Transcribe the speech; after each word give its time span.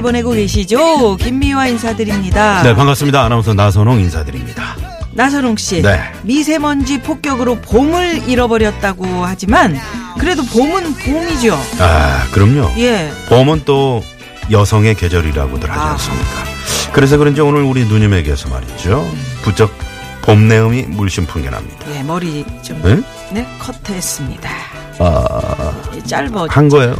잘 0.00 0.02
보내고 0.02 0.30
계시죠? 0.30 1.16
김미화 1.18 1.66
인사드립니다. 1.66 2.62
네 2.62 2.74
반갑습니다 2.74 3.22
아나운서 3.22 3.52
나선홍 3.52 4.00
인사드립니다 4.00 4.74
나선홍 5.12 5.56
씨, 5.56 5.82
네. 5.82 6.00
미세먼지 6.22 7.02
폭격으로 7.02 7.56
봄을 7.56 8.26
잃어버렸다고 8.26 9.04
하지만 9.26 9.78
그래도 10.18 10.42
봄은 10.44 10.94
봄이죠. 10.94 11.54
아 11.80 12.26
그럼요 12.32 12.70
예. 12.78 13.10
봄은 13.28 13.62
또 13.66 14.02
여성의 14.50 14.94
계절이라고들 14.94 15.70
하지 15.70 15.78
아. 15.80 15.90
않습니까 15.92 16.44
그래서 16.92 17.18
그런지 17.18 17.42
오늘 17.42 17.60
우리 17.62 17.84
누님에게서 17.84 18.48
말이죠 18.48 19.06
부쩍 19.42 19.70
봄 20.22 20.48
내음이 20.48 20.82
물씬 20.84 21.26
풍겨납니다 21.26 21.94
예, 21.94 22.02
머리 22.02 22.44
좀 22.62 22.80
네? 22.82 23.02
네, 23.32 23.46
컷했습니다. 23.58 24.50
아, 24.98 25.72
예, 25.94 26.02
짧아. 26.04 26.46
한 26.48 26.68
거예요 26.70 26.96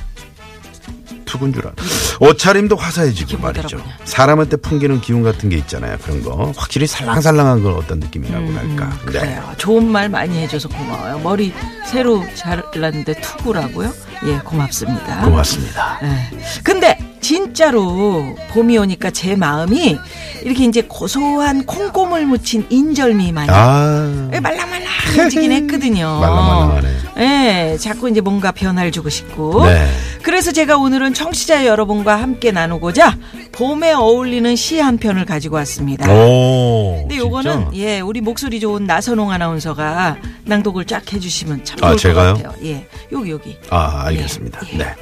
투군 1.31 1.53
줄 1.53 1.65
알아 1.65 1.75
옷차림도 2.19 2.75
화사해지고 2.75 3.39
말이죠. 3.41 3.81
사람한테 4.05 4.57
풍기는 4.57 5.01
기운 5.01 5.23
같은 5.23 5.49
게 5.49 5.57
있잖아요 5.59 5.97
그런 6.03 6.23
거 6.25 6.53
확실히 6.57 6.89
살랑살랑한 6.89 7.63
건 7.63 7.75
어떤 7.75 8.01
느낌이라고 8.01 8.47
음, 8.47 8.57
할까 8.57 8.85
음, 8.87 9.13
네. 9.13 9.21
그래요. 9.21 9.53
좋은 9.57 9.87
말 9.87 10.09
많이 10.09 10.37
해줘서 10.39 10.69
고마워요. 10.69 11.21
머리 11.21 11.53
새로 11.87 12.25
잘랐는데 12.35 13.15
투구라고요? 13.21 13.93
예, 14.27 14.39
고맙습니다. 14.45 15.23
고맙습니다 15.25 15.99
예. 16.03 16.39
근데 16.63 16.99
진짜로 17.21 18.37
봄이 18.51 18.77
오니까 18.77 19.11
제 19.11 19.37
마음이 19.37 19.97
이렇게 20.43 20.65
이제 20.65 20.83
고소한 20.83 21.65
콩고물 21.65 22.27
묻힌 22.27 22.67
인절미 22.71 23.33
마냥 23.33 23.55
아 23.55 24.31
예, 24.35 24.41
말랑말랑해지긴 24.41 25.53
했거든요. 25.53 26.19
말랑말랑하네 26.21 26.89
예, 27.19 27.77
자꾸 27.79 28.09
이제 28.11 28.21
뭔가 28.21 28.51
변화를 28.51 28.91
주고 28.91 29.09
싶고. 29.09 29.65
네. 29.67 29.89
그래서 30.23 30.53
제가 30.53 30.77
오늘은 30.77 31.15
청취자 31.15 31.67
여러분과 31.67 32.17
함께 32.17 32.53
나누고자 32.53 33.17
봄에 33.53 33.93
어울리는 33.93 34.55
시 34.57 34.79
한 34.81 34.99
편을 34.99 35.25
가지고 35.25 35.57
왔습니다. 35.57 36.11
오. 36.13 36.99
근데 37.01 37.17
요거는? 37.19 37.75
예 37.75 38.01
우리 38.01 38.21
목소리 38.21 38.61
좋은 38.61 38.85
나선홍 38.85 39.31
아나운서가 39.31 40.17
낭독을 40.45 40.85
쫙 40.87 41.03
해주시면 41.13 41.65
참 41.65 41.79
좋을 41.79 41.89
아, 41.89 41.93
것 41.93 41.99
제가요? 41.99 42.35
같아요. 42.35 42.55
예 42.65 42.87
여기 43.13 43.31
여기 43.31 43.57
아, 43.71 44.03
알겠습니다. 44.07 44.61
예, 44.69 44.73
예. 44.75 44.79
네. 44.79 44.95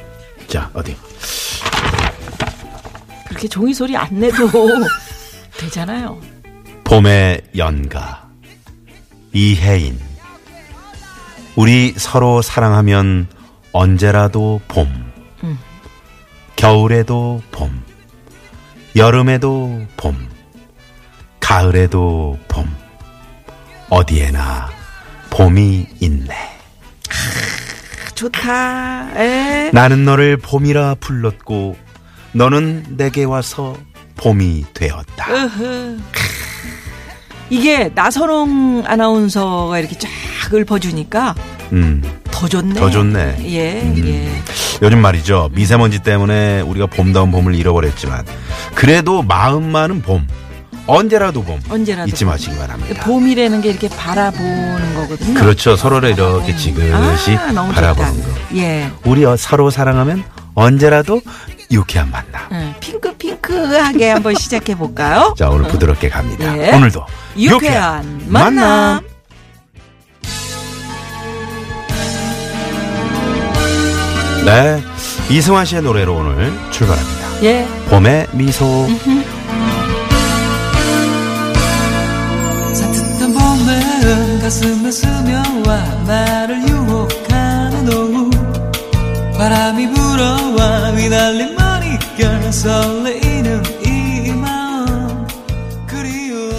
자, 0.46 0.70
어디? 0.72 0.96
그렇게 3.26 3.46
종이 3.48 3.74
소리 3.74 3.96
안 3.96 4.08
내도 4.18 4.48
되잖아요. 5.58 6.18
봄의 6.84 7.42
연가. 7.56 8.26
이혜인. 9.34 9.98
우리 11.54 11.92
서로 11.96 12.40
사랑하면 12.40 13.28
언제라도 13.72 14.60
봄. 14.68 15.07
음. 16.58 16.60
겨울에도 16.60 17.40
봄. 17.52 17.82
여름에도 18.96 19.86
봄. 19.96 20.28
가을에도 21.40 22.36
봄. 22.48 22.68
어디에나 23.88 24.68
봄이 25.30 25.86
있네. 26.00 26.34
좋다. 28.14 29.10
에. 29.16 29.70
나는 29.72 30.04
너를 30.04 30.36
봄이라 30.36 30.96
불렀고 30.98 31.76
너는 32.32 32.96
내게 32.96 33.22
와서 33.24 33.76
봄이 34.16 34.64
되었다. 34.74 35.32
으흐. 35.32 35.98
이게 37.50 37.88
나선홍 37.94 38.82
아나운서가 38.84 39.78
이렇게 39.78 39.96
쫙 39.96 40.08
읊어주니까 40.52 41.34
음. 41.72 42.02
더 42.30 42.46
좋네. 42.48 42.74
더 42.80 42.90
좋네. 42.90 43.36
예, 43.50 43.80
음. 43.82 44.02
예. 44.06 44.42
요즘 44.82 45.00
말이죠. 45.00 45.50
미세먼지 45.52 45.98
때문에 46.00 46.60
우리가 46.60 46.86
봄다운 46.86 47.30
봄을 47.32 47.54
잃어버렸지만 47.54 48.24
그래도 48.74 49.22
마음만은 49.22 50.02
봄. 50.02 50.26
언제라도 50.86 51.42
봄. 51.42 51.60
언제라도 51.68 52.08
잊지 52.08 52.24
봄. 52.24 52.32
마시기 52.32 52.56
바랍니다. 52.56 53.02
봄이라는 53.04 53.60
게 53.60 53.70
이렇게 53.70 53.88
바라보는 53.88 54.94
거거든요. 54.94 55.34
그렇죠. 55.40 55.76
서로를 55.76 56.10
이렇게 56.10 56.56
지그시 56.56 57.36
아, 57.36 57.52
바라보는 57.52 57.74
좋다. 57.74 57.94
거. 57.94 58.56
예. 58.56 58.90
우리 59.04 59.24
어- 59.24 59.36
서로 59.36 59.68
사랑하면 59.70 60.24
언제라도 60.54 61.20
유쾌한 61.70 62.10
만남. 62.10 62.40
응, 62.52 62.74
핑크 62.80 63.14
핑크하게 63.18 64.10
한번 64.10 64.34
시작해 64.36 64.74
볼까요? 64.74 65.34
자, 65.36 65.50
오늘 65.50 65.68
부드럽게 65.68 66.08
갑니다. 66.08 66.56
예. 66.58 66.72
오늘도 66.74 67.04
유쾌한 67.36 68.22
만남. 68.28 69.00
네. 74.48 74.82
이승환 75.28 75.66
씨의 75.66 75.82
노래로 75.82 76.14
오늘 76.16 76.50
출발합니다. 76.70 77.42
예. 77.42 77.66
봄의 77.90 78.28
미소. 78.32 78.86
산뜻한 82.72 83.34
봄은 83.34 84.38
가슴에 84.40 84.90
스며와 84.90 85.84
나를 86.06 86.66
유혹하는 86.66 87.92
오후 87.92 88.30
바람이 89.36 89.90
불어와 89.92 90.92
휘날린 90.92 91.54
머릿결 91.54 92.50
설레이는 92.50 93.62
이 93.84 94.32
마음 94.32 95.26
그리워 95.86 96.50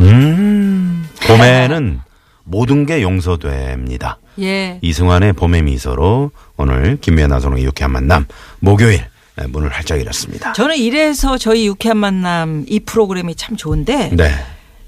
음, 0.00 1.08
봄에는 1.28 2.00
모든 2.42 2.84
게 2.84 3.00
용서됩니다. 3.00 4.18
예. 4.40 4.78
이승환의 4.82 5.34
봄의 5.34 5.62
미소로 5.62 6.30
오늘 6.56 6.98
김미애 7.00 7.26
나선홍의 7.26 7.64
유쾌한 7.64 7.92
만남 7.92 8.26
목요일 8.60 9.04
네, 9.36 9.46
문을 9.46 9.70
활짝 9.70 9.98
열었습니다. 10.00 10.52
저는 10.52 10.76
이래서 10.76 11.38
저희 11.38 11.66
유쾌한 11.66 11.96
만남 11.96 12.64
이 12.68 12.80
프로그램이 12.80 13.34
참 13.34 13.56
좋은데 13.56 14.10
네. 14.14 14.30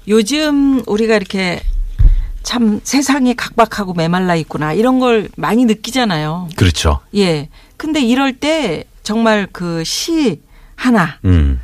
요즘 0.07 0.83
우리가 0.85 1.15
이렇게 1.15 1.61
참 2.43 2.79
세상이 2.83 3.33
각박하고 3.35 3.93
메말라 3.95 4.35
있구나 4.35 4.73
이런 4.73 4.99
걸 4.99 5.29
많이 5.35 5.65
느끼잖아요. 5.65 6.49
그렇죠. 6.55 6.99
예. 7.15 7.49
근데 7.77 8.01
이럴 8.01 8.33
때 8.33 8.83
정말 9.03 9.47
그 9.51 9.83
시 9.83 10.41
하나 10.75 11.17
음. 11.25 11.59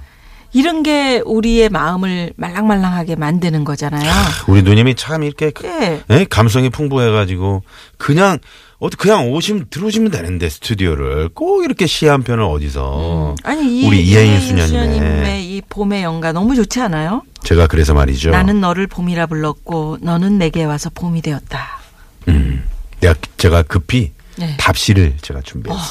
이런 0.54 0.84
게 0.84 1.22
우리의 1.26 1.70
마음을 1.70 2.34
말랑말랑하게 2.36 3.16
만드는 3.16 3.64
거잖아요. 3.64 4.12
우리 4.48 4.62
누님이 4.64 4.96
참 4.96 5.24
이렇게 5.24 5.52
예. 5.64 6.04
예, 6.10 6.26
감성이 6.30 6.70
풍부해가지고 6.70 7.64
그냥 7.98 8.38
어디 8.80 8.98
그냥 8.98 9.32
오시면 9.32 9.68
들어오시면 9.70 10.12
되는데 10.12 10.50
스튜디오를 10.50 11.30
꼭 11.30 11.64
이렇게 11.64 11.86
시 11.88 12.08
한 12.08 12.24
편을 12.24 12.44
어디서 12.44 13.36
아니 13.44 13.82
이 13.82 13.88
우리 13.88 14.04
이혜인 14.04 14.42
수녀님의 14.42 15.46
이 15.56 15.62
봄의 15.70 16.04
연가 16.04 16.32
너무 16.34 16.56
좋지 16.56 16.82
않아요? 16.82 17.22
제가 17.44 17.68
그래서 17.68 17.94
말이죠. 17.94 18.32
나는 18.32 18.60
너를 18.60 18.88
봄이라 18.88 19.28
불렀고 19.28 20.00
너는 20.02 20.38
내게 20.38 20.64
와서 20.64 20.90
봄이 20.94 21.22
되었다. 21.22 21.80
음, 22.28 22.64
내가 23.00 23.14
제가 23.38 23.62
급히 23.64 24.12
네. 24.38 24.56
답시를 24.58 25.16
제가 25.22 25.42
준비했어요. 25.42 25.82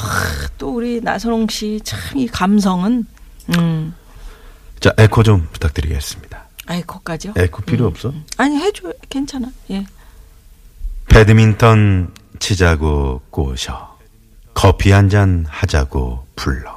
또 0.59 0.75
우리 0.75 1.01
나선홍 1.01 1.47
씨 1.49 1.81
참 1.85 2.19
이 2.19 2.27
감성은 2.27 3.05
음 3.57 3.95
자 4.81 4.93
에코 4.97 5.23
좀 5.23 5.47
부탁드리겠습니다. 5.53 6.49
아이코까지요? 6.67 7.35
에코 7.37 7.63
필요 7.63 7.87
없어? 7.87 8.13
아니 8.39 8.57
해줘 8.57 8.93
괜찮아. 9.09 9.49
예. 9.71 9.85
배드민턴 11.09 12.15
치자고 12.39 13.21
꼬셔. 13.31 13.99
커피 14.55 14.91
한 14.93 15.09
잔 15.11 15.45
하자고 15.49 16.27
불러. 16.37 16.75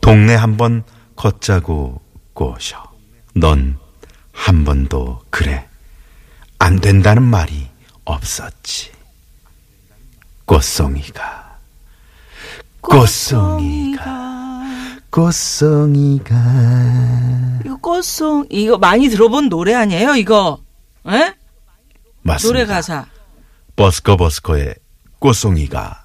동네 0.00 0.34
한 0.34 0.56
번 0.56 0.84
걷자고 1.16 2.00
꼬셔. 2.34 2.82
넌 3.34 3.76
한 4.32 4.64
번도 4.64 5.20
그래. 5.30 5.68
안 6.58 6.80
된다는 6.80 7.22
말이 7.24 7.68
없었지. 8.04 8.92
꽃송이가. 10.46 11.58
꽃송이가. 12.80 13.98
꽃송이가. 14.00 14.27
이거 17.64 17.76
꽃송 17.78 18.46
이거 18.50 18.76
많이 18.78 19.08
들어본 19.08 19.48
노래 19.48 19.74
아니에요 19.74 20.14
이거? 20.16 20.60
예? 21.08 21.34
맞습니다. 22.22 22.58
노래 22.58 22.66
가사. 22.66 23.06
버스커 23.76 24.16
버스커의 24.16 24.74
꽃송이가 25.18 26.04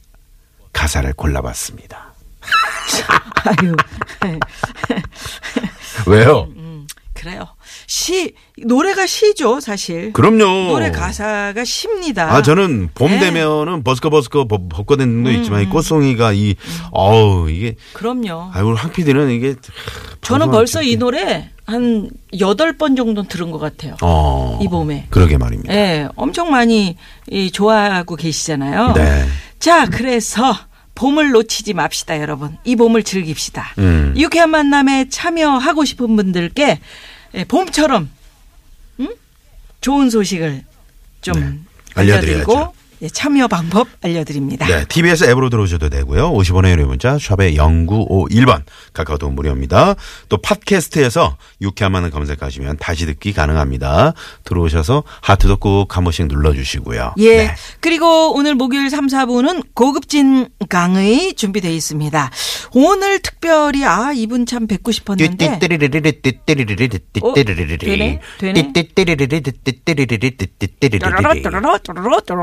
가사를 0.72 1.12
골라봤습니다. 1.14 2.14
아유. 3.46 3.76
왜요? 6.08 6.48
그래요. 7.14 7.48
시 7.96 8.34
노래가 8.58 9.06
시죠, 9.06 9.60
사실. 9.60 10.14
그럼요. 10.14 10.72
노래 10.72 10.90
가사가 10.90 11.64
시입니다. 11.64 12.34
아, 12.34 12.42
저는 12.42 12.90
봄 12.96 13.10
네. 13.12 13.18
음, 13.18 13.20
되면은 13.20 13.84
버스커 13.84 14.10
버스커 14.10 14.48
벚- 14.48 14.68
벚꽃 14.68 14.98
엔딩도 14.98 15.30
있지만 15.30 15.62
이 15.62 15.70
꽃송이가 15.70 16.34
이 16.34 16.56
어우 16.92 17.52
이게 17.52 17.76
그럼요. 17.94 18.50
아 18.52 18.64
우리 18.64 18.76
황 18.76 18.92
PD는 18.92 19.30
이게 19.30 19.54
저는 20.22 20.50
벌써 20.50 20.82
이 20.82 20.96
노래 20.96 21.52
한 21.68 22.10
여덟 22.40 22.76
번 22.78 22.96
정도 22.96 23.22
들은 23.22 23.52
것 23.52 23.60
같아요. 23.60 23.96
어. 24.02 24.58
이 24.60 24.68
봄에. 24.68 25.06
그러게 25.12 25.38
말입니다. 25.38 25.72
예, 25.72 26.08
엄청 26.16 26.50
많이 26.50 26.98
이, 27.30 27.52
좋아하고 27.52 28.16
계시잖아요. 28.16 28.94
네. 28.94 29.26
자, 29.60 29.86
그래서 29.86 30.58
봄을 30.96 31.30
놓치지 31.30 31.76
맙시다, 31.76 32.20
여러분. 32.20 32.58
이 32.66 32.76
봄을 32.76 33.04
즐깁시다. 33.04 33.76
음. 33.78 34.16
유쾌한 34.18 34.50
만남에 34.50 35.10
참여하고 35.10 35.86
싶은 35.86 36.16
분들께 36.16 36.80
예, 37.36 37.44
봄처럼 37.46 38.10
음? 39.00 39.16
좋은 39.82 40.10
소식을 40.10 40.64
좀 41.22 41.40
네. 41.40 41.60
알려드리고 41.96 42.74
예, 43.04 43.10
참여 43.10 43.50
방법 43.50 43.88
알려드립니다. 44.02 44.66
네, 44.66 44.86
TBS 44.88 45.26
앱으로 45.26 45.50
들어오셔도 45.50 45.90
되고요. 45.90 46.32
50원의 46.32 46.72
유료 46.72 46.88
문자 46.88 47.18
샵의 47.20 47.58
0951번 47.58 48.64
카카오톡 48.94 49.34
무료입니다. 49.34 49.96
또 50.30 50.38
팟캐스트에서 50.38 51.36
유쾌한 51.62 51.92
만남 51.92 52.12
검색하시면 52.12 52.78
다시 52.78 53.06
듣기 53.06 53.34
가능합니다. 53.34 54.14
들어오셔서 54.46 55.04
하트도 55.22 55.58
꾹 55.58 55.88
한 55.90 56.06
번씩 56.06 56.28
눌러주시고요. 56.28 57.16
예. 57.18 57.38
네. 57.38 57.56
그리고 57.82 58.34
오늘 58.36 58.56
목요일 58.56 58.90
3, 58.90 59.08
4부는 59.08 59.66
고급진 59.74 60.48
강의 60.70 61.34
준비되어 61.34 61.72
있습니다. 61.72 62.32
오늘 62.74 63.20
특별히 63.20 63.84
아, 63.84 64.14
이분 64.16 64.46
참 64.46 64.66
뵙고 64.66 64.92
싶었는데 64.92 65.60
되네? 67.78 68.14
되네? 68.40 68.72
또 72.26 72.34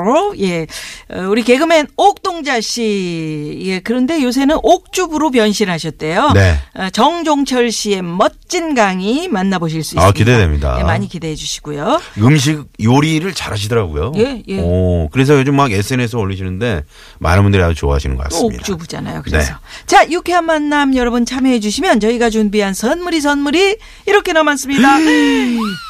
예 0.50 0.66
어, 1.08 1.28
우리 1.28 1.42
개그맨 1.42 1.86
옥동자 1.96 2.60
씨 2.60 3.60
예 3.62 3.80
그런데 3.80 4.22
요새는 4.22 4.56
옥주부로 4.62 5.30
변신하셨대요. 5.30 6.32
네. 6.32 6.58
어, 6.74 6.90
정종철 6.90 7.70
씨의 7.70 8.02
멋진 8.02 8.74
강의 8.74 9.28
만나보실 9.28 9.82
수 9.84 9.94
있습니다. 9.94 10.06
아, 10.06 10.12
기대됩니다. 10.12 10.76
예, 10.80 10.82
많이 10.84 11.08
기대해 11.08 11.34
주시고요. 11.34 12.00
음식 12.18 12.64
요리를 12.82 13.32
잘 13.34 13.52
하시더라고요. 13.52 14.12
예, 14.16 14.42
예. 14.48 14.58
오, 14.60 15.08
그래서 15.12 15.38
요즘 15.38 15.56
막 15.56 15.70
SNS 15.70 16.16
에 16.16 16.18
올리시는데 16.18 16.84
많은 17.18 17.42
분들이 17.42 17.62
아주 17.62 17.74
좋아하시는 17.74 18.16
것또 18.16 18.28
같습니다. 18.28 18.60
옥주부잖아요. 18.60 19.22
그래서 19.24 19.52
네. 19.52 19.58
자 19.86 20.10
유쾌한 20.10 20.46
만남 20.46 20.96
여러분 20.96 21.24
참여해 21.24 21.60
주시면 21.60 22.00
저희가 22.00 22.30
준비한 22.30 22.74
선물이 22.74 23.20
선물이 23.20 23.76
이렇게 24.06 24.32
남았습니다. 24.32 24.98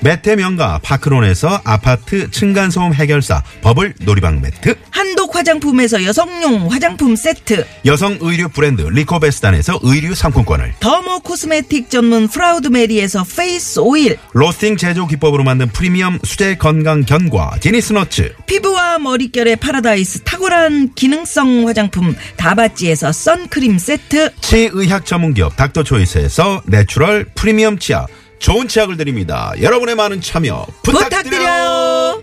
매트 0.00 0.36
명가 0.36 0.78
파크론에서 0.82 1.60
아파트 1.64 2.30
층간소음 2.30 2.94
해결사 2.94 3.42
버블 3.62 3.94
놀이방 4.00 4.40
매트. 4.40 4.76
한독 4.90 5.34
화장품에서 5.34 6.04
여성용 6.04 6.70
화장품 6.70 7.16
세트. 7.16 7.66
여성 7.84 8.16
의류 8.20 8.48
브랜드 8.48 8.82
리코베스탄에서 8.82 9.80
의류 9.82 10.14
상품권을. 10.14 10.74
dermo 10.80 11.20
cosmetic 11.20 11.90
전문 11.90 12.28
프라우드 12.28 12.68
메리에서 12.68 13.24
face 13.24 13.80
oil. 13.80 14.18
로스팅 14.32 14.76
제조 14.76 15.06
기법으로 15.06 15.42
만든 15.42 15.68
프리미엄 15.68 16.18
수제 16.22 16.56
건강 16.56 17.04
견과 17.04 17.56
지니스너츠. 17.60 18.34
피부와 18.46 18.98
머릿결의 18.98 19.56
파라다이스 19.56 20.20
탁월한 20.22 20.94
기능성 20.94 21.66
화장품 21.66 22.14
다바찌에서 22.36 23.12
선크림 23.12 23.78
세트. 23.78 24.34
치의학 24.40 25.04
전문기업 25.04 25.56
닥터초이스에서 25.56 26.62
natural 26.66 27.26
프리미엄 27.34 27.78
치약 27.78 28.06
좋은 28.38 28.68
치약을 28.68 28.96
드립니다. 28.96 29.52
여러분의 29.60 29.94
많은 29.94 30.20
참여 30.20 30.66
부탁드려요. 30.82 32.22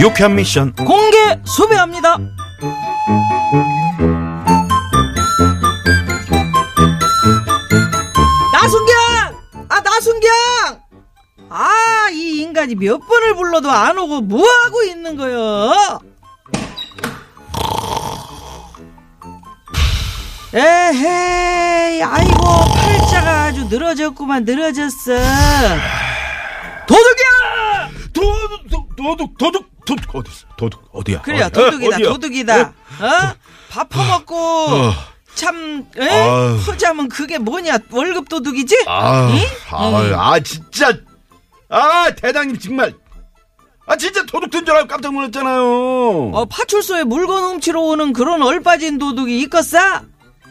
유쾌한 0.00 0.34
미션 0.34 0.74
공개 0.74 1.16
수배합니다. 1.44 2.16
나순경! 8.52 8.96
아, 9.68 9.80
나순경! 9.80 10.89
아, 11.50 12.08
이 12.12 12.40
인간이 12.40 12.74
몇 12.76 12.98
번을 13.06 13.34
불러도 13.34 13.70
안 13.70 13.98
오고 13.98 14.20
뭐 14.22 14.46
하고 14.64 14.82
있는 14.84 15.16
거요? 15.16 15.98
에헤이, 20.52 22.02
아이고, 22.02 22.42
팔자가 22.74 23.44
아주 23.44 23.64
늘어졌구만, 23.66 24.44
늘어졌어. 24.44 25.12
도둑이야! 26.86 27.90
도둑 28.12 28.68
도둑 28.98 29.38
도둑 29.38 29.70
도둑 29.86 30.14
어디 30.14 30.30
있어? 30.30 30.46
도둑 30.56 30.88
어디야? 30.92 31.22
그래요, 31.22 31.44
어디- 31.46 31.52
도둑이다, 31.52 31.96
어디야? 31.96 32.08
도둑이다. 32.08 32.60
어? 32.60 33.34
밥 33.70 33.88
퍼먹고, 33.88 34.36
어. 34.36 34.92
참, 35.34 35.86
에? 35.96 36.08
허자면 36.66 37.08
그게 37.08 37.38
뭐냐, 37.38 37.78
월급 37.90 38.28
도둑이지? 38.28 38.84
아, 38.88 39.28
응? 39.28 39.38
아, 39.70 40.32
아 40.32 40.40
진짜 40.40 40.92
아 41.70 42.10
대장님 42.16 42.58
정말 42.58 42.92
아 43.86 43.96
진짜 43.96 44.24
도둑 44.24 44.50
된 44.50 44.64
줄 44.64 44.74
알고 44.74 44.88
깜짝 44.88 45.12
놀랐잖아요. 45.12 46.30
어, 46.32 46.44
파출소에 46.48 47.04
물건 47.04 47.42
훔치러 47.44 47.80
오는 47.80 48.12
그런 48.12 48.42
얼빠진 48.42 48.98
도둑이 48.98 49.40
있겠어? 49.42 49.78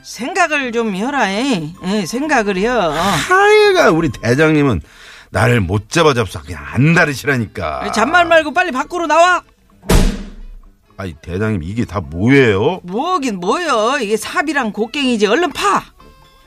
생각을 0.02 0.72
좀 0.72 0.94
해라, 0.96 1.30
에. 1.30 1.72
에, 1.84 2.06
생각을 2.06 2.58
해. 2.58 2.68
하여가 2.68 3.92
우리 3.92 4.10
대장님은 4.10 4.82
나를 5.30 5.62
못 5.62 5.90
잡아 5.90 6.14
잡서 6.14 6.42
그냥 6.42 6.64
안다르시라니까. 6.74 7.92
잔말 7.92 8.26
말고 8.26 8.52
빨리 8.54 8.72
밖으로 8.72 9.08
나와. 9.08 9.44
아니 10.98 11.14
대장님 11.22 11.64
이게 11.64 11.86
다 11.86 12.02
뭐예요? 12.02 12.82
뭐긴 12.84 13.40
뭐여. 13.40 14.00
이게 14.02 14.18
삽이랑 14.18 14.74
곡괭이지. 14.74 15.28
얼른 15.28 15.52
파. 15.54 15.84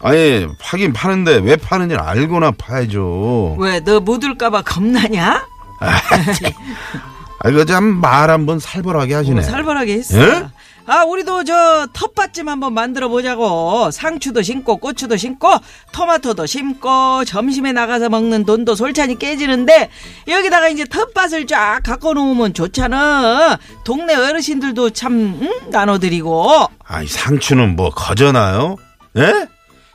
아니 0.02 0.46
파긴 0.60 0.92
파는데 0.92 1.38
왜 1.44 1.56
파는지 1.56 1.94
알고나 1.96 2.52
파야죠. 2.52 3.56
왜, 3.58 3.80
너 3.80 4.00
묻을까봐 4.00 4.62
겁나냐? 4.62 5.46
아 5.80 7.48
이거 7.48 7.64
참 7.64 8.00
말 8.00 8.30
한번 8.30 8.58
살벌하게 8.58 9.14
하시네. 9.14 9.34
뭐 9.34 9.42
살벌하게 9.42 9.92
했어. 9.94 10.18
예? 10.20 10.46
아, 10.84 11.04
우리도 11.04 11.44
저 11.44 11.86
텃밭좀 11.92 12.48
한번 12.48 12.74
만들어 12.74 13.08
보자고. 13.08 13.92
상추도 13.92 14.42
심고, 14.42 14.78
고추도 14.78 15.16
심고, 15.16 15.48
토마토도 15.92 16.44
심고, 16.46 17.24
점심에 17.24 17.70
나가서 17.70 18.08
먹는 18.08 18.44
돈도 18.44 18.74
솔찬히 18.74 19.16
깨지는데, 19.16 19.90
여기다가 20.26 20.68
이제 20.68 20.84
텃밭을 20.84 21.46
쫙 21.46 21.80
갖고 21.84 22.14
놓으면 22.14 22.52
좋잖아. 22.54 23.58
동네 23.84 24.16
어르신들도 24.16 24.90
참, 24.90 25.38
응? 25.40 25.70
나눠드리고. 25.70 26.66
아이 26.84 27.06
상추는 27.06 27.76
뭐 27.76 27.90
거저나요? 27.90 28.74
예? 29.18 29.46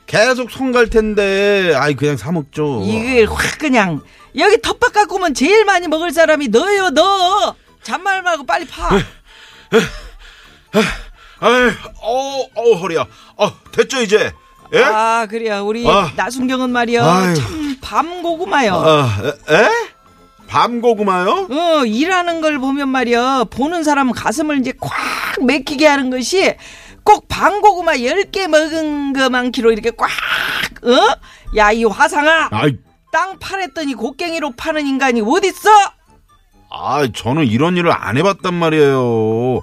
계속 0.08 0.50
손갈 0.50 0.88
텐데 0.88 1.72
아이 1.76 1.94
그냥 1.94 2.16
사 2.16 2.32
먹죠. 2.32 2.82
이걸 2.84 3.26
확 3.26 3.58
그냥, 3.58 4.00
여기 4.36 4.60
텃밭 4.60 4.92
갖고 4.92 5.16
오면 5.16 5.34
제일 5.34 5.64
많이 5.64 5.86
먹을 5.86 6.10
사람이 6.10 6.48
너요, 6.48 6.90
너! 6.90 7.54
잔말 7.82 8.22
말고 8.22 8.44
빨리 8.44 8.66
파. 8.66 8.88
아이 11.40 11.70
어, 12.02 12.40
어 12.54 12.74
허리야. 12.74 13.06
어 13.36 13.52
됐죠 13.70 14.00
이제. 14.02 14.32
예? 14.74 14.82
아, 14.82 15.26
그래요. 15.30 15.64
우리 15.64 15.88
아. 15.88 16.10
나순경은 16.16 16.70
말이야. 16.70 17.04
아유. 17.04 17.34
참 17.34 17.76
밤고구마요. 17.80 18.74
아, 18.74 19.18
에? 19.50 19.54
에? 19.54 19.68
밤고구마요? 20.48 21.48
어, 21.50 21.84
일하는 21.84 22.40
걸 22.40 22.58
보면 22.58 22.88
말이야. 22.88 23.44
보는 23.50 23.84
사람 23.84 24.10
가슴을 24.10 24.58
이제 24.58 24.72
콱 24.80 25.44
맥히게 25.44 25.86
하는 25.86 26.10
것이 26.10 26.54
꼭 27.08 27.26
방고구마 27.26 27.92
10개 27.92 28.48
먹은 28.48 29.14
것만 29.14 29.50
키로 29.50 29.72
이렇게 29.72 29.90
꽉, 29.92 30.10
어? 30.84 31.16
야, 31.56 31.72
이 31.72 31.82
화상아! 31.84 32.48
아이, 32.50 32.76
땅 33.10 33.38
팔았더니 33.38 33.94
곡괭이로 33.94 34.52
파는 34.58 34.86
인간이 34.86 35.22
어딨어? 35.22 35.70
아, 36.70 37.08
저는 37.10 37.46
이런 37.46 37.78
일을 37.78 37.90
안 37.92 38.18
해봤단 38.18 38.52
말이에요. 38.52 39.62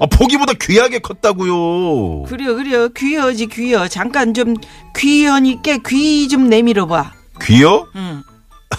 아, 0.00 0.06
포기보다 0.06 0.54
귀하게 0.60 0.98
컸다고요. 0.98 2.24
그래요, 2.24 2.56
그래요. 2.56 2.88
귀여지, 2.88 3.46
귀여. 3.46 3.86
잠깐 3.86 4.34
좀 4.34 4.56
귀여니까 4.96 5.78
귀좀 5.86 6.48
내밀어봐. 6.48 7.12
귀요? 7.42 7.86
응. 7.94 8.24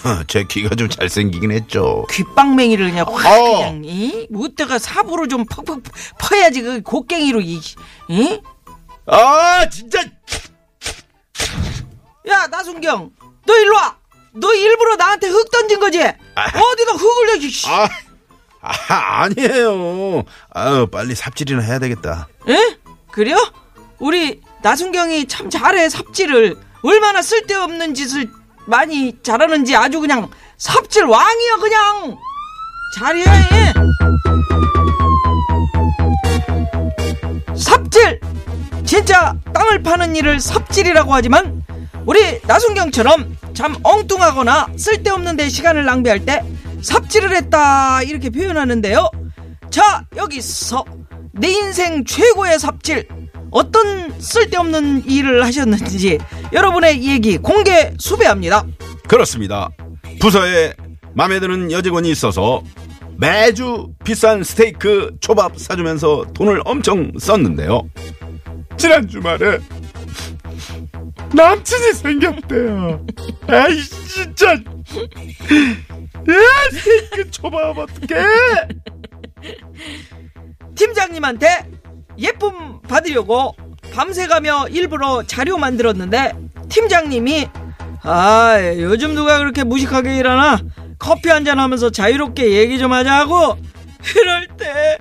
제 0.26 0.44
귀가 0.44 0.74
좀 0.74 0.88
잘생기긴 0.88 1.50
했죠. 1.52 2.06
귓방맹이를 2.10 2.90
그냥 2.90 3.06
확 3.08 3.26
어. 3.26 3.58
그냥 3.58 3.82
이 3.84 4.26
무대가 4.30 4.78
삽으로 4.78 5.28
좀 5.28 5.44
퍽퍽 5.44 5.82
퍼야지 6.18 6.62
그 6.62 6.82
곡괭이로 6.82 7.40
이 7.40 7.60
이? 8.08 8.40
아, 9.06 9.68
진짜. 9.68 10.00
야 12.26 12.46
나순경 12.46 13.10
너 13.46 13.58
일로 13.58 13.74
와. 13.76 13.96
너 14.32 14.52
일부러 14.52 14.96
나한테 14.96 15.28
흙 15.28 15.50
던진 15.50 15.78
거지? 15.78 16.00
어디다 16.00 16.92
흙을 16.96 17.26
내지? 17.34 17.50
씨. 17.50 17.68
아, 17.68 17.88
아 18.60 19.22
아니에요. 19.22 20.24
아유, 20.50 20.86
빨리 20.90 21.14
삽질이나 21.14 21.62
해야 21.62 21.78
되겠다. 21.78 22.26
에? 22.48 22.76
그래요? 23.12 23.36
우리 24.00 24.40
나순경이 24.62 25.28
참 25.28 25.50
잘해 25.50 25.88
삽질을 25.88 26.56
얼마나 26.82 27.22
쓸데없는 27.22 27.94
짓을 27.94 28.28
많이 28.66 29.16
잘하는지 29.22 29.76
아주 29.76 30.00
그냥 30.00 30.28
삽질 30.56 31.04
왕이야 31.04 31.56
그냥. 31.56 32.16
잘해 32.96 33.24
삽질. 37.56 38.20
진짜 38.84 39.34
땅을 39.52 39.82
파는 39.82 40.14
일을 40.16 40.40
삽질이라고 40.40 41.12
하지만 41.12 41.64
우리 42.06 42.40
나순경처럼 42.46 43.36
참 43.54 43.74
엉뚱하거나 43.82 44.68
쓸데없는 44.76 45.36
데 45.36 45.48
시간을 45.48 45.84
낭비할 45.84 46.24
때 46.24 46.42
삽질을 46.82 47.34
했다 47.36 48.02
이렇게 48.02 48.30
표현하는데요. 48.30 49.10
자 49.70 50.04
여기서 50.16 50.84
내 51.32 51.48
인생 51.48 52.04
최고의 52.04 52.58
삽질. 52.58 53.08
어떤 53.50 54.20
쓸데없는 54.20 55.08
일을 55.08 55.44
하셨는지 55.44 56.18
여러분의 56.54 57.04
얘기 57.04 57.36
공개 57.36 57.92
수배합니다 57.98 58.64
그렇습니다. 59.08 59.68
부서에 60.20 60.72
마음에 61.12 61.40
드는 61.40 61.70
여직원이 61.72 62.08
있어서 62.10 62.62
매주 63.18 63.88
비싼 64.04 64.42
스테이크 64.42 65.10
초밥 65.20 65.58
사주면서 65.58 66.26
돈을 66.34 66.62
엄청 66.64 67.12
썼는데요. 67.18 67.82
지난 68.76 69.06
주말에 69.06 69.58
남친이 71.34 71.92
생겼대요. 71.92 73.04
아이 73.48 73.82
진짜. 74.08 74.52
야 74.52 74.58
스테이크 76.70 77.30
초밥 77.30 77.76
어떡해? 77.76 78.24
팀장님한테 80.76 81.46
예쁨 82.18 82.80
받으려고 82.82 83.54
밤새가며 83.92 84.68
일부러 84.68 85.22
자료 85.24 85.58
만들었는데 85.58 86.43
팀장님이 86.68 87.48
아 88.02 88.56
요즘 88.78 89.14
누가 89.14 89.38
그렇게 89.38 89.64
무식하게 89.64 90.16
일하나 90.18 90.58
커피 90.98 91.28
한잔 91.28 91.58
하면서 91.58 91.90
자유롭게 91.90 92.52
얘기 92.52 92.78
좀 92.78 92.92
하자고 92.92 93.56
이럴 94.16 94.46
때 94.56 94.98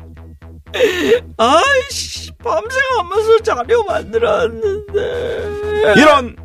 아이씨 1.37 2.31
밤새가면서 2.33 3.39
자료 3.43 3.83
만들었는데 3.83 5.93
이런 5.97 6.35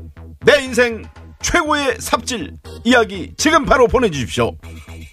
내 0.44 0.62
인생 0.62 1.02
최고의 1.40 1.96
삽질 1.98 2.52
이야기 2.84 3.32
지금 3.36 3.64
바로 3.64 3.86
보내주십시오. 3.86 4.52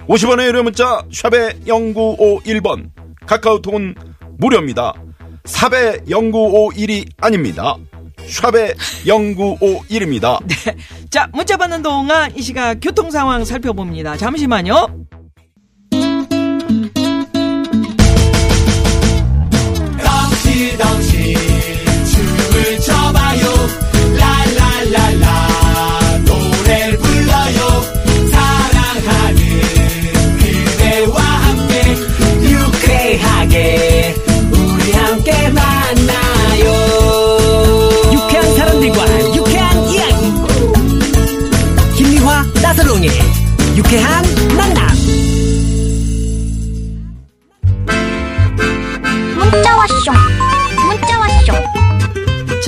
50원의 0.08 0.48
유료 0.48 0.64
문자 0.64 1.04
샵의 1.12 1.62
0951번 1.66 2.90
카카오톡은 3.26 3.96
무료입니다. 4.38 4.94
삽의 5.46 6.02
0951이 6.08 7.08
아닙니다. 7.22 7.76
샵의 8.28 8.74
0951입니다. 9.06 10.40
자 11.10 11.28
문자 11.34 11.58
받는 11.58 11.82
동안 11.82 12.36
이 12.36 12.42
시각 12.42 12.76
교통 12.82 13.12
상황 13.12 13.46
살펴봅니다. 13.46 14.18
잠시만요. 14.18 15.06
덩실덩실 20.04 21.15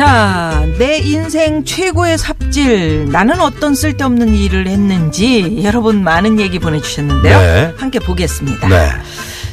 자, 0.08 0.66
내 0.78 1.00
인생 1.00 1.66
최고의 1.66 2.18
삽질. 2.18 3.10
나는 3.12 3.42
어떤 3.42 3.76
쓸데없는 3.76 4.36
일을 4.36 4.66
했는지 4.68 5.60
여러분 5.66 6.02
많은 6.02 6.40
얘기 6.40 6.60
보내주셨는데요. 6.60 7.38
네. 7.38 7.74
함께 7.78 8.00
보겠습니다. 8.00 8.70
네. 8.70 8.90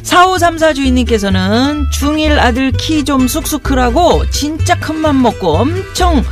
4534 0.04 0.74
주인님께서는 0.74 1.86
중1 1.92 2.38
아들 2.38 2.70
키 2.70 3.02
좀 3.04 3.26
쑥쑥 3.26 3.64
크라고 3.64 4.30
진짜 4.30 4.78
큰맘 4.78 5.22
먹고 5.22 5.56
엄청 5.56 6.22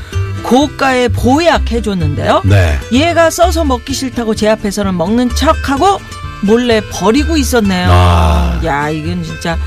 고가의 0.45 1.09
보약 1.09 1.73
해줬는데요. 1.73 2.43
네. 2.45 2.79
얘가 2.93 3.29
써서 3.29 3.64
먹기 3.64 3.93
싫다고 3.93 4.37
제 4.37 4.49
앞에서는 4.50 4.97
먹는 4.97 5.31
척하고 5.35 6.00
몰래 6.43 6.81
버리고 6.93 7.37
있었네요. 7.37 7.88
아. 7.91 8.61
야, 8.64 8.88
이건 8.88 9.25
진짜 9.25 9.59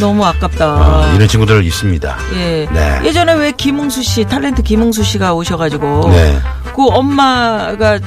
너무 0.00 0.24
아깝다. 0.24 0.64
아, 0.64 1.12
이런 1.14 1.26
친구들 1.28 1.64
있습니다. 1.64 2.16
예. 2.34 2.68
네. 2.72 3.00
예전에 3.04 3.34
왜 3.34 3.52
김웅수 3.52 4.02
씨, 4.02 4.24
탤런트 4.24 4.62
김웅수 4.62 5.02
씨가 5.02 5.34
오셔가지고. 5.34 6.08
네. 6.10 6.38
그 6.74 6.86
엄마가 6.86 7.98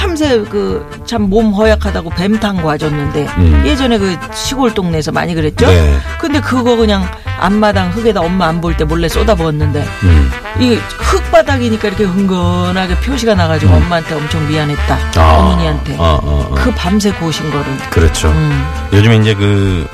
밤새 0.00 0.40
그 0.50 0.84
참 1.06 1.22
몸 1.30 1.52
허약하다고 1.52 2.10
뱀탕 2.10 2.62
과줬는데 2.62 3.26
음. 3.38 3.62
예전에 3.64 3.96
그 3.98 4.16
시골 4.34 4.74
동네에서 4.74 5.12
많이 5.12 5.34
그랬죠? 5.34 5.66
네. 5.68 5.96
근데 6.18 6.40
그거 6.40 6.74
그냥 6.76 7.08
앞마당 7.38 7.90
흙에다 7.90 8.20
엄마 8.20 8.46
안 8.48 8.60
볼 8.60 8.76
때 8.76 8.84
몰래 8.84 9.08
쏟아부었는데 9.08 9.86
음. 10.02 10.30
이 10.60 10.74
흙바닥이니까 10.98 11.88
이렇게 11.88 12.04
은근하게 12.04 12.96
표시가 12.96 13.34
나가지고 13.36 13.74
엄마한테 13.74 14.14
엄청 14.16 14.46
미안했다. 14.48 14.94
음. 14.96 15.10
아. 15.20 15.36
어머니한테. 15.38 15.94
어, 15.98 16.18
어, 16.22 16.48
어. 16.50 16.54
그 16.56 16.72
밤새 16.74 17.12
고신 17.12 17.48
거를. 17.52 17.64
그렇죠. 17.90 18.28
음. 18.28 18.66
요즘에 18.92 19.16
이제 19.18 19.34
그 19.34 19.86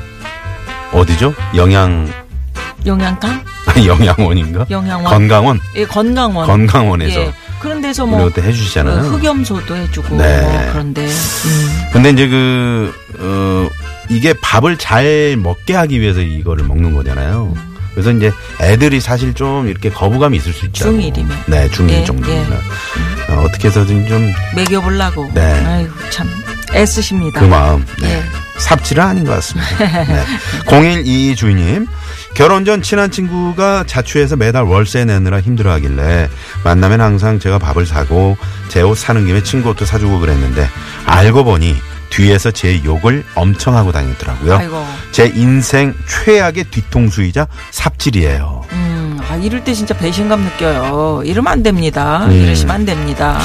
어디죠? 0.93 1.35
영양 1.57 2.09
영양탕? 2.85 3.45
영양원인가? 3.87 4.67
영양원? 4.71 5.05
건강원. 5.05 5.61
예, 5.77 5.85
건강원. 5.85 6.47
건강원에서 6.47 7.21
예. 7.21 7.33
그런 7.61 7.81
데서 7.81 8.05
뭐 8.07 8.25
그때 8.25 8.43
해주시잖아요. 8.43 9.03
그 9.03 9.17
흑염소도 9.17 9.77
해주고 9.77 10.17
네. 10.17 10.41
뭐 10.43 10.73
그런데 10.73 11.05
음. 11.07 11.83
근데 11.93 12.11
이제 12.11 12.29
그, 12.29 12.93
어, 13.21 13.69
이게 14.09 14.35
밥을 14.43 14.77
잘 14.79 15.37
먹게 15.37 15.75
하기 15.75 16.01
위해서 16.01 16.21
이거를 16.21 16.65
먹는 16.65 16.93
거잖아요. 16.93 17.55
그래서 17.93 18.11
이제 18.11 18.33
애들이 18.61 19.01
사실 19.01 19.35
좀 19.35 19.69
이렇게 19.69 19.91
거부감이 19.91 20.37
있을 20.39 20.53
수 20.53 20.67
있죠. 20.67 20.91
중1이면. 20.91 21.29
네, 21.47 21.69
중1 21.69 21.91
예, 21.91 22.05
정도면. 22.05 22.53
어, 23.29 23.45
어떻게 23.47 23.69
해서든 23.69 24.09
좀그 24.09 24.33
먹여보려고. 24.57 25.31
네. 25.33 25.65
아이고 25.65 25.93
참 26.11 26.29
애쓰십니다. 26.75 27.43
마음. 27.43 27.87
네. 28.01 28.15
예. 28.15 28.42
삽질은 28.59 29.03
아닌 29.03 29.25
것 29.25 29.33
같습니다. 29.35 30.05
네. 30.05 30.25
0122 30.67 31.37
주인님. 31.37 31.87
결혼 32.35 32.65
전 32.65 32.81
친한 32.83 33.11
친구가 33.11 33.85
자취해서 33.87 34.37
매달 34.37 34.63
월세 34.63 35.05
내느라 35.05 35.41
힘들어 35.41 35.71
하길래 35.73 36.29
만나면 36.65 37.01
항상 37.01 37.39
제가 37.39 37.59
밥을 37.59 37.85
사고 37.87 38.37
제 38.69 38.81
옷 38.83 38.97
사는 38.97 39.27
김에 39.27 39.43
친구 39.43 39.71
옷도 39.71 39.85
사주고 39.85 40.19
그랬는데 40.19 40.67
알고 41.05 41.45
보니 41.45 41.77
뒤에서 42.09 42.51
제 42.51 42.83
욕을 42.85 43.25
엄청 43.35 43.77
하고 43.77 43.93
다녔더라고요. 43.93 44.55
아이고. 44.57 44.87
제 45.13 45.31
인생 45.35 45.95
최악의 46.09 46.65
뒤통수이자 46.71 47.47
삽질이에요. 47.71 48.62
음, 49.33 49.35
아, 49.35 49.37
이럴 49.37 49.65
때 49.65 49.73
진짜 49.75 49.95
배신감 49.97 50.41
느껴요. 50.43 51.23
이러면 51.25 51.53
안 51.53 51.63
됩니다. 51.63 52.27
음. 52.27 52.33
이러시면 52.33 52.75
안 52.75 52.85
됩니다. 52.85 53.39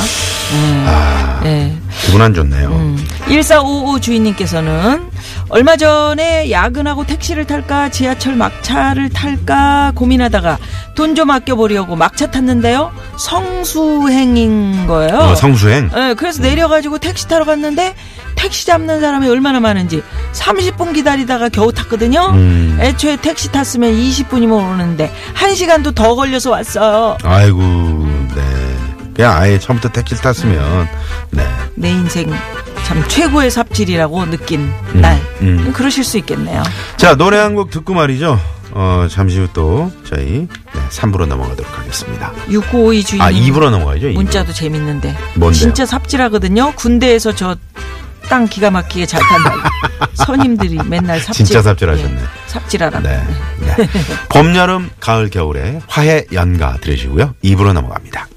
음, 0.54 0.86
아, 0.88 1.42
예. 1.46 1.74
기분 2.06 2.22
안 2.22 2.34
좋네요. 2.34 2.70
음. 2.70 2.98
1455 3.28 4.00
주인님께서는 4.00 5.07
얼마 5.50 5.78
전에 5.78 6.52
야근하고 6.52 7.06
택시를 7.06 7.46
탈까 7.46 7.90
지하철 7.90 8.36
막차를 8.36 9.10
탈까 9.10 9.92
고민하다가 9.96 10.58
돈 10.96 11.16
좀 11.16 11.32
아껴보려고 11.32 11.96
막차 11.96 12.30
탔는데요. 12.30 12.92
성수행인 13.18 14.86
거예요. 14.88 15.18
어, 15.18 15.36
성수행. 15.36 15.90
예, 15.96 16.14
그래서 16.16 16.42
내려가지고 16.44 17.00
택시 17.00 17.28
타러 17.28 17.44
갔는데 17.46 17.96
택시 18.36 18.68
잡는 18.68 19.02
사람이 19.02 19.28
얼마나 19.28 19.60
많은지 19.60 20.04
30분 20.34 20.94
기다리다가 20.94 21.50
겨우 21.50 21.72
탔거든요. 21.72 22.32
음. 22.34 22.78
애초에 22.80 23.16
택시 23.18 23.52
탔으면 23.52 23.94
20분이면 23.94 24.52
오는데 24.52 25.12
1시간도 25.36 25.96
더 25.96 26.14
걸려서 26.16 26.52
왔어요. 26.52 27.18
아이고, 27.24 27.60
네. 28.36 28.42
그냥 29.16 29.34
아예 29.38 29.58
처음부터 29.58 29.90
택시를 29.90 30.22
탔으면, 30.22 30.88
네. 31.32 31.44
내 31.74 31.90
인생 31.90 32.32
참 32.86 33.04
최고의 33.08 33.52
삽질이라고 33.52 34.26
느낀 34.30 34.72
날. 34.94 35.22
음. 35.42 35.72
그러실 35.74 36.04
수 36.04 36.18
있겠네요. 36.18 36.64
자, 36.98 37.16
노래 37.16 37.38
한 37.38 37.56
곡 37.56 37.70
듣고 37.72 37.94
말이죠. 37.94 38.40
어, 38.72 39.08
잠시 39.10 39.40
후 39.40 39.48
또 39.54 39.92
저희 40.08 40.48
네, 40.48 40.48
3부로 40.90 41.26
넘어가도록 41.26 41.80
하겠습니다. 41.80 42.32
6952 42.50 43.04
주인님. 43.04 43.22
아, 43.22 43.32
2부로 43.32 43.70
넘어가야죠. 43.72 44.08
2부. 44.10 44.14
문자도 44.14 44.54
재밌는데. 44.54 45.16
뭔데요? 45.36 45.54
진짜 45.60 45.86
삽질하거든요. 45.86 46.74
군대에서 46.76 47.34
저 47.36 47.56
땅 48.30 48.46
기가 48.46 48.70
막히게 48.70 49.06
잘 49.06 49.22
탄다. 49.22 49.70
선임들이 50.16 50.80
맨날 50.86 51.18
삽질. 51.22 51.46
진짜 51.46 51.62
삽질하셨네. 51.62 52.20
예, 52.22 52.26
삽질하라. 52.48 53.00
네. 53.00 53.24
네. 53.62 53.90
봄, 54.28 54.54
여름, 54.54 54.90
가을, 55.00 55.30
겨울에 55.30 55.80
화해 55.88 56.26
연가 56.34 56.76
들으시고요. 56.82 57.36
2부로 57.42 57.72
넘어갑니다. 57.72 58.28